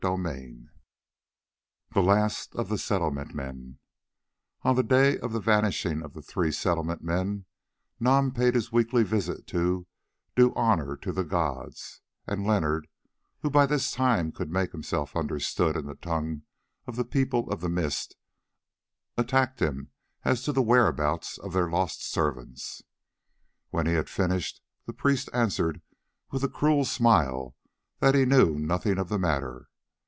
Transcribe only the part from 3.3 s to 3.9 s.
MEN